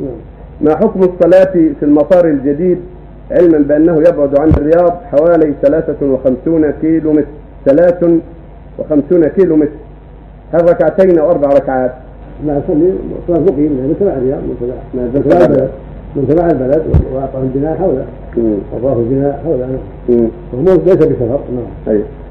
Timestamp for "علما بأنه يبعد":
3.30-4.40